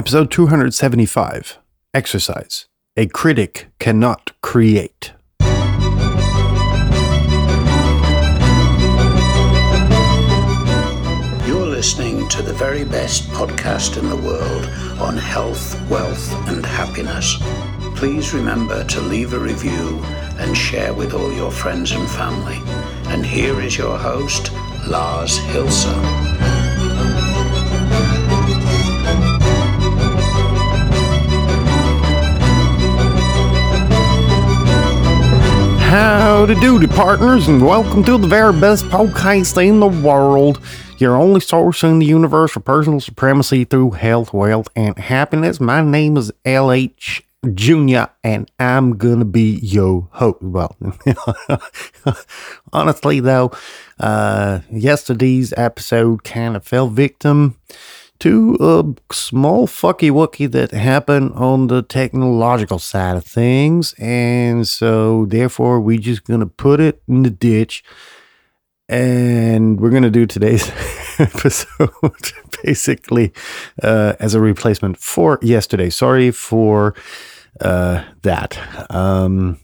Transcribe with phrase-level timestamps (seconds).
[0.00, 1.58] Episode 275
[1.92, 2.68] Exercise.
[2.96, 5.12] A critic cannot create.
[11.46, 14.64] You're listening to the very best podcast in the world
[14.98, 17.36] on health, wealth, and happiness.
[17.94, 20.02] Please remember to leave a review
[20.38, 22.62] and share with all your friends and family.
[23.12, 24.50] And here is your host,
[24.88, 26.59] Lars Hilser.
[35.90, 40.60] Howdy doody, partners, and welcome to the very best podcast in the world.
[40.98, 45.58] Your only source in the universe for personal supremacy through health, wealth, and happiness.
[45.58, 47.22] My name is LH
[47.54, 50.40] Jr., and I'm gonna be your host.
[50.40, 50.76] Well,
[52.72, 53.50] honestly, though,
[53.98, 57.56] uh, yesterday's episode kind of fell victim
[58.20, 63.94] to a small fucky wucky that happened on the technological side of things.
[63.98, 67.82] And so, therefore, we just gonna put it in the ditch.
[68.88, 70.68] And we're gonna do today's
[71.18, 71.90] episode
[72.62, 73.32] basically
[73.82, 75.90] uh, as a replacement for yesterday.
[75.90, 76.94] Sorry for
[77.60, 78.58] uh, that.
[78.90, 79.58] Um,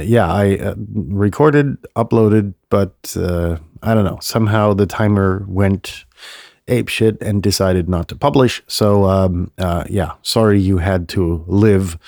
[0.00, 4.18] yeah, I uh, recorded, uploaded, but uh, I don't know.
[4.20, 6.04] Somehow the timer went
[6.68, 8.62] ape shit and decided not to publish.
[8.66, 11.98] So, um, uh, yeah, sorry you had to live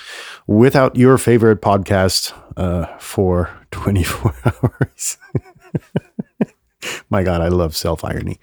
[0.47, 5.17] without your favorite podcast uh, for 24 hours.
[7.09, 8.39] My God, I love self irony.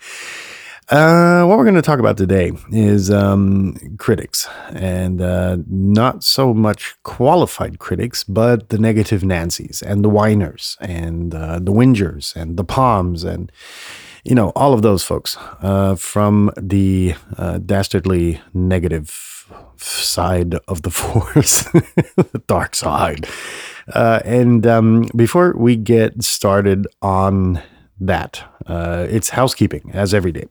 [0.88, 6.52] Uh, what we're going to talk about today is um, critics, and uh, not so
[6.52, 12.56] much qualified critics, but the negative Nancy's and the whiners and uh, the whingers and
[12.56, 13.50] the palms and
[14.24, 20.90] you know all of those folks uh, from the uh, dastardly negative side of the
[21.00, 23.26] force, the dark side.
[23.92, 27.60] Uh, and um, before we get started on
[28.00, 30.46] that, uh, it's housekeeping as every day.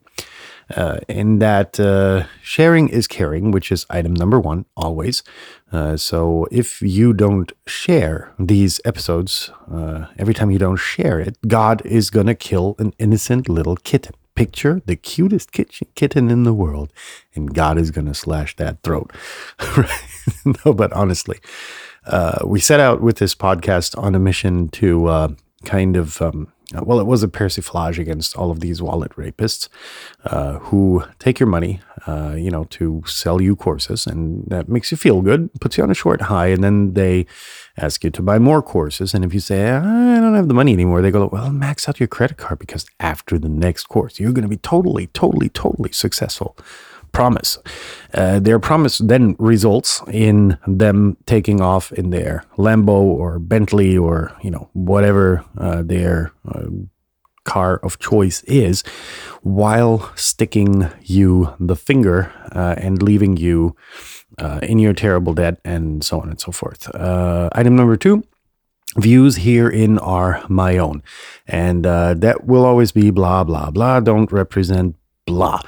[0.76, 5.22] Uh, in that uh, sharing is caring, which is item number one always.
[5.70, 11.36] Uh, so if you don't share these episodes, uh, every time you don't share it,
[11.46, 14.14] God is going to kill an innocent little kitten.
[14.34, 16.90] Picture the cutest kitten in the world,
[17.34, 19.12] and God is going to slash that throat.
[20.64, 21.38] no, but honestly,
[22.06, 25.28] uh, we set out with this podcast on a mission to uh,
[25.64, 26.20] kind of.
[26.22, 29.68] Um, well, it was a persiflage against all of these wallet rapists
[30.24, 34.90] uh, who take your money, uh, you know, to sell you courses, and that makes
[34.90, 37.26] you feel good, puts you on a short high, and then they
[37.76, 39.14] ask you to buy more courses.
[39.14, 42.00] And if you say, I don't have the money anymore, they go, well, max out
[42.00, 45.92] your credit card because after the next course, you're going to be totally, totally, totally
[45.92, 46.56] successful
[47.12, 47.58] promise.
[48.14, 54.34] Uh, their promise then results in them taking off in their Lambo or Bentley or
[54.42, 56.66] you know whatever uh, their uh,
[57.44, 58.82] car of choice is,
[59.42, 63.76] while sticking you the finger uh, and leaving you
[64.38, 66.88] uh, in your terrible debt and so on and so forth.
[66.94, 68.22] Uh, item number two
[68.96, 71.02] views herein are my own
[71.46, 74.94] and uh, that will always be blah blah blah don't represent
[75.26, 75.60] blah.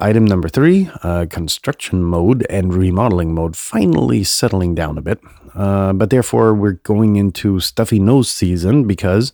[0.00, 5.20] Item number three uh, construction mode and remodeling mode finally settling down a bit.
[5.54, 9.32] Uh, but therefore, we're going into stuffy nose season because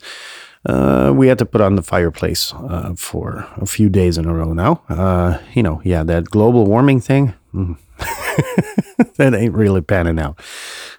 [0.64, 4.34] uh, we had to put on the fireplace uh, for a few days in a
[4.34, 4.82] row now.
[4.88, 7.34] Uh, you know, yeah, that global warming thing.
[7.54, 7.76] mm,
[9.16, 10.40] that ain't really panning out.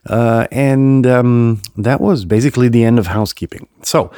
[0.06, 3.68] Uh, and um, that was basically the end of housekeeping.
[3.84, 4.12] So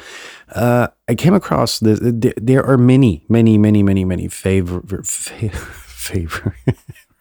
[0.54, 2.00] uh, I came across this.
[2.00, 6.56] th- There are many, many, many, many, many favor, fa- favor,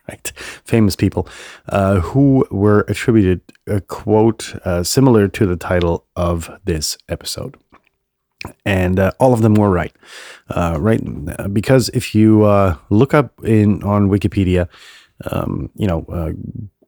[0.07, 0.31] right,
[0.65, 1.27] famous people
[1.69, 7.57] uh, who were attributed a quote uh, similar to the title of this episode
[8.65, 9.93] and uh, all of them were right.
[10.49, 11.01] Uh, right,
[11.53, 14.67] because if you uh, look up in on Wikipedia,
[15.29, 16.05] um, you know,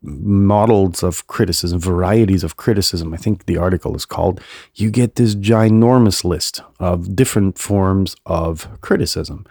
[0.03, 3.13] models of criticism, varieties of criticism.
[3.13, 4.41] I think the article is called.
[4.73, 9.45] You get this ginormous list of different forms of criticism,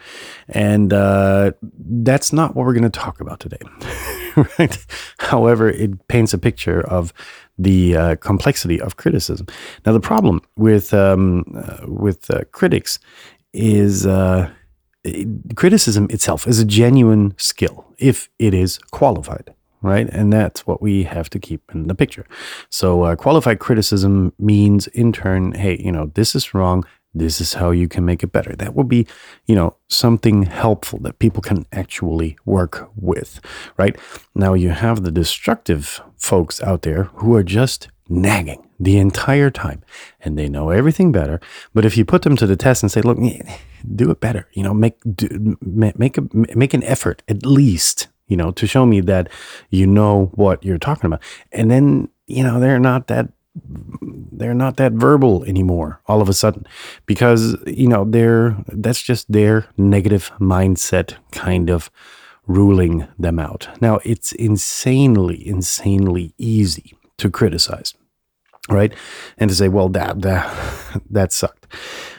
[0.49, 3.61] and uh, that's not what we're going to talk about today.
[4.59, 4.87] right?
[5.19, 7.13] However, it paints a picture of
[7.59, 9.47] the uh, complexity of criticism.
[9.85, 12.99] Now, the problem with um, uh, with uh, critics
[13.53, 14.51] is uh,
[15.55, 19.55] criticism itself is a genuine skill if it is qualified.
[19.83, 22.27] Right, and that's what we have to keep in the picture.
[22.69, 26.85] So, uh, qualified criticism means, in turn, hey, you know, this is wrong.
[27.15, 28.55] This is how you can make it better.
[28.55, 29.07] That would be,
[29.47, 33.41] you know, something helpful that people can actually work with,
[33.77, 33.97] right?
[34.35, 39.83] Now you have the destructive folks out there who are just nagging the entire time
[40.21, 41.41] and they know everything better.
[41.75, 43.19] But if you put them to the test and say, look,
[43.95, 48.37] do it better, you know, make, do, make, a, make an effort at least, you
[48.37, 49.29] know, to show me that
[49.69, 51.23] you know what you're talking about.
[51.53, 53.29] And then, you know, they're not that
[54.33, 56.65] they're not that verbal anymore all of a sudden
[57.05, 61.91] because you know they're that's just their negative mindset kind of
[62.47, 63.69] ruling them out.
[63.81, 67.93] Now it's insanely insanely easy to criticize
[68.69, 68.93] right?
[69.39, 71.67] And to say well that that that sucked.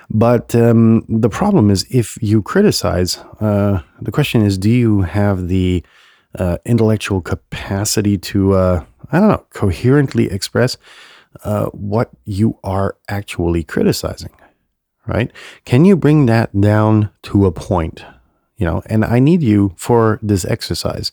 [0.09, 5.47] But um, the problem is if you criticize uh, the question is do you have
[5.47, 5.83] the
[6.37, 10.77] uh, intellectual capacity to uh, i don't know coherently express
[11.43, 14.31] uh, what you are actually criticizing,
[15.07, 15.31] right?
[15.65, 18.03] Can you bring that down to a point?
[18.57, 21.11] You know, and I need you for this exercise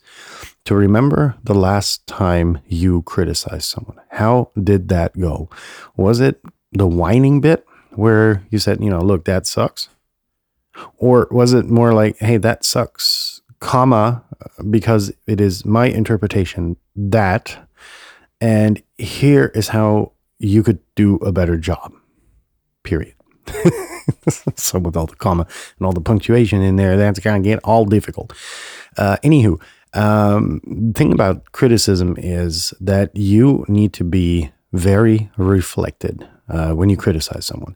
[0.64, 3.98] to remember the last time you criticized someone.
[4.10, 5.48] How did that go?
[5.96, 6.42] Was it
[6.72, 9.88] the whining bit where you said, you know, look, that sucks?
[10.98, 13.27] Or was it more like, hey, that sucks,
[13.60, 14.24] comma,
[14.70, 17.68] because it is my interpretation that
[18.40, 21.92] and here is how you could do a better job.
[22.84, 23.14] Period.
[24.56, 25.46] so with all the comma
[25.78, 28.32] and all the punctuation in there, that's going to get all difficult.
[28.96, 29.60] Uh, anywho,
[29.94, 36.90] um, the thing about criticism is that you need to be very reflected uh, when
[36.90, 37.74] you criticize someone.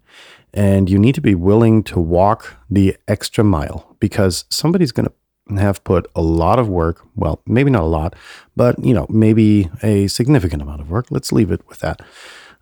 [0.54, 5.14] And you need to be willing to walk the extra mile because somebody's going to
[5.56, 8.14] have put a lot of work, well, maybe not a lot,
[8.56, 11.06] but you know, maybe a significant amount of work.
[11.10, 12.00] Let's leave it with that.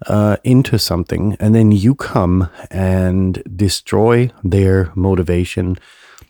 [0.07, 5.77] Uh, into something, and then you come and destroy their motivation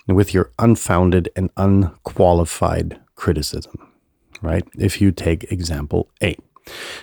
[0.09, 3.93] with your unfounded and unqualified criticism,
[4.43, 4.67] right?
[4.77, 6.37] If you take example A.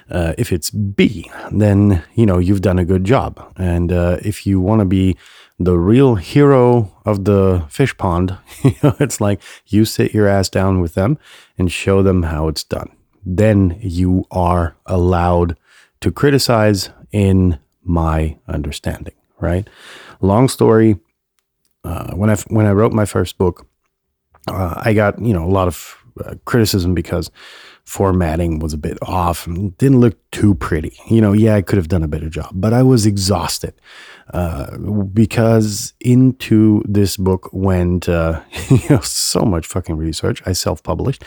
[0.10, 3.54] Uh, if it's B, then you know you've done a good job.
[3.58, 5.18] And uh, if you want to be
[5.60, 8.38] the real hero of the fish pond.
[8.64, 11.18] you know, it's like you sit your ass down with them
[11.58, 12.92] and show them how it's done.
[13.26, 15.58] Then you are allowed
[16.02, 19.68] to criticize in my understanding, right?
[20.22, 21.00] Long story.
[21.84, 23.66] Uh, when I when I wrote my first book,
[24.48, 27.32] uh, I got you know a lot of uh, criticism because
[27.88, 30.92] formatting was a bit off and didn't look too pretty.
[31.10, 33.74] You know, yeah, I could have done a better job, but I was exhausted
[34.34, 34.78] uh,
[35.14, 40.44] because into this book went uh, you know so much fucking research.
[40.46, 41.24] I self-published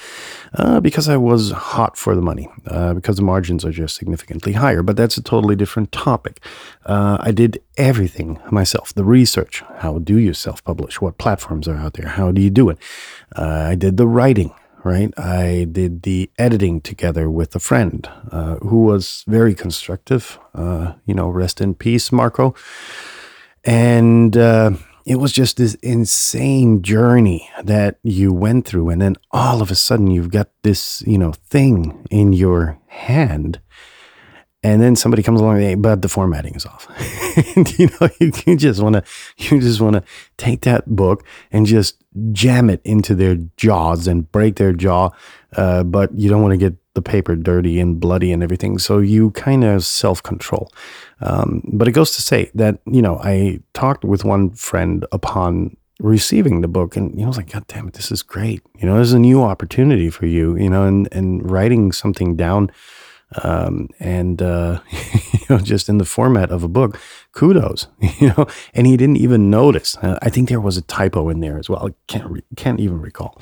[0.53, 4.53] uh, because I was hot for the money uh, because the margins are just significantly
[4.53, 4.83] higher.
[4.83, 6.45] But that's a totally different topic.
[6.85, 8.93] Uh, I did everything myself.
[8.93, 9.63] The research.
[9.79, 11.01] How do you self-publish?
[11.01, 12.09] What platforms are out there?
[12.09, 12.77] How do you do it?
[13.35, 14.53] I did the writing
[14.85, 15.13] right?
[15.19, 20.39] I did the editing together with a friend uh, who was very constructive.
[20.55, 22.55] Uh, you know, rest in peace, Marco.
[23.65, 24.73] And uh,
[25.07, 28.89] it was just this insane journey that you went through.
[28.89, 33.61] And then all of a sudden, you've got this, you know, thing in your hand
[34.63, 36.87] and then somebody comes along, but the formatting is off.
[37.57, 39.03] and, you know, you, you just want to,
[39.39, 40.05] you just want to
[40.37, 41.97] take that book and just
[42.33, 45.11] jam it into their jaws and break their jaw.
[45.57, 48.79] Uh, but you don't want to get the paper dirty and bloody and everything.
[48.79, 50.71] So you kind of self control.
[51.21, 55.77] Um, but it goes to say that, you know, I talked with one friend upon
[56.01, 58.63] receiving the book and you know, I was like, God damn it, this is great.
[58.79, 62.71] You know, there's a new opportunity for you, you know, and, and writing something down
[63.43, 64.81] um, and uh,
[65.33, 66.99] you know, just in the format of a book,
[67.33, 67.87] kudos,
[68.19, 68.47] you know.
[68.75, 69.97] And he didn't even notice.
[69.99, 71.87] Uh, I think there was a typo in there as well.
[71.87, 73.41] I can't re- can't even recall.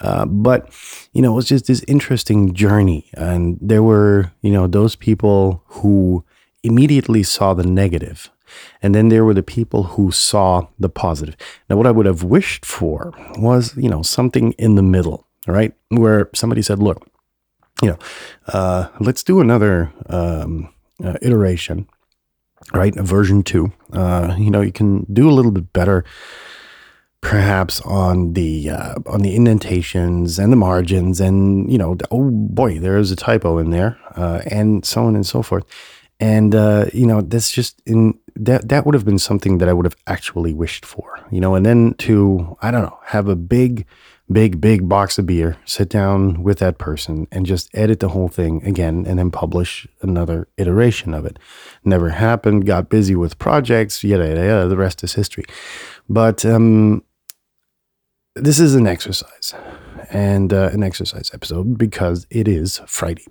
[0.00, 0.70] Uh, but
[1.12, 5.62] you know, it was just this interesting journey, and there were you know those people
[5.66, 6.24] who
[6.62, 8.30] immediately saw the negative.
[8.82, 11.36] And then there were the people who saw the positive.
[11.68, 15.72] Now, what I would have wished for was, you know, something in the middle, right?
[15.88, 17.08] Where somebody said, look,
[17.82, 17.98] you know,
[18.48, 20.72] uh, let's do another um,
[21.02, 21.88] uh, iteration,
[22.72, 22.96] right?
[22.96, 23.72] A version two.
[23.92, 26.04] Uh, you know, you can do a little bit better,
[27.20, 32.78] perhaps on the uh, on the indentations and the margins, and you know, oh boy,
[32.78, 35.64] there is a typo in there, uh, and so on and so forth.
[36.18, 39.72] And uh, you know, that's just in that that would have been something that I
[39.72, 43.36] would have actually wished for, you know, and then to I don't know have a
[43.36, 43.86] big
[44.32, 48.28] big, big box of beer, sit down with that person and just edit the whole
[48.28, 51.38] thing again and then publish another iteration of it.
[51.84, 54.68] Never happened, got busy with projects, yada, yada, yada.
[54.68, 55.44] The rest is history.
[56.08, 57.02] But um,
[58.36, 59.54] this is an exercise
[60.10, 63.26] and uh, an exercise episode because it is Friday.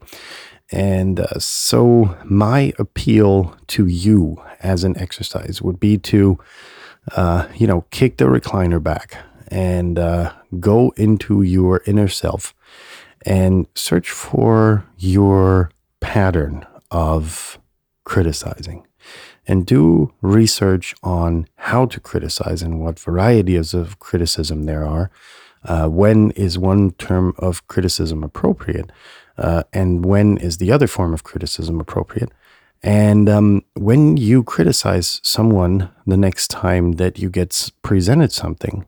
[0.71, 6.37] And uh, so, my appeal to you as an exercise would be to,
[7.15, 9.17] uh, you know, kick the recliner back
[9.49, 12.53] and uh, go into your inner self
[13.25, 17.59] and search for your pattern of
[18.03, 18.85] criticizing
[19.47, 25.09] and do research on how to criticize and what varieties of criticism there are.
[25.63, 28.91] Uh, when is one term of criticism appropriate?
[29.37, 32.31] Uh, and when is the other form of criticism appropriate?
[32.81, 38.85] And um, when you criticize someone the next time that you get presented something,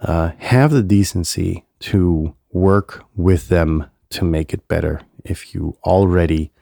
[0.00, 5.02] uh, have the decency to work with them to make it better.
[5.24, 6.52] If you already,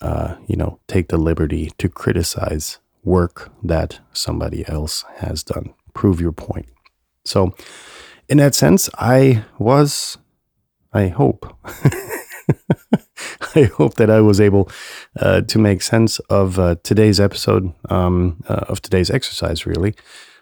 [0.00, 6.20] uh, you know, take the liberty to criticize work that somebody else has done, prove
[6.20, 6.66] your point.
[7.24, 7.54] So,
[8.28, 10.18] in that sense, I was,
[10.92, 11.56] I hope.
[13.54, 14.70] I hope that I was able
[15.18, 19.94] uh, to make sense of uh, today's episode, um, uh, of today's exercise, really,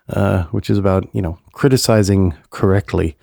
[0.09, 3.17] uh, which is about you know criticizing correctly,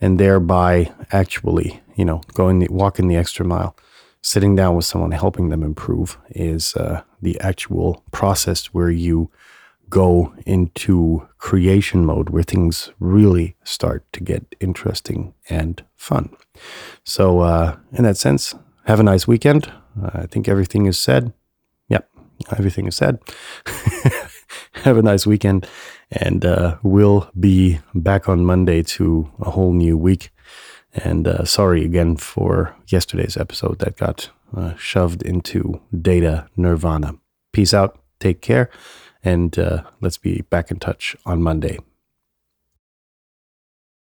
[0.00, 3.76] and thereby actually you know going the, walking the extra mile,
[4.22, 9.30] sitting down with someone, helping them improve is uh, the actual process where you
[9.90, 16.30] go into creation mode, where things really start to get interesting and fun.
[17.04, 18.54] So, uh, in that sense,
[18.86, 19.70] have a nice weekend.
[20.02, 21.32] I think everything is said.
[21.88, 22.08] Yep,
[22.56, 23.18] everything is said.
[24.84, 25.66] have a nice weekend,
[26.10, 30.30] and uh, we'll be back on Monday to a whole new week.
[30.92, 37.14] And uh, sorry again for yesterday's episode that got uh, shoved into data nirvana.
[37.52, 38.70] Peace out, take care,
[39.22, 41.78] and uh, let's be back in touch on Monday.